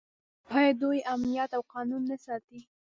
آیا 0.55 0.71
دوی 0.81 0.99
امنیت 1.13 1.49
او 1.57 1.63
قانون 1.73 2.01
نه 2.11 2.17
ساتي؟ 2.25 2.59